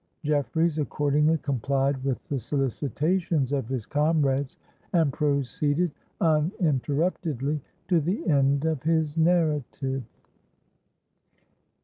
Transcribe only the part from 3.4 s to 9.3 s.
of his comrades, and proceeded uninterruptedly to the end of his